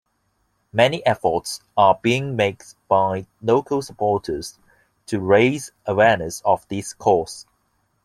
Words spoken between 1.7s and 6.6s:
are being made by local supporters to raise awareness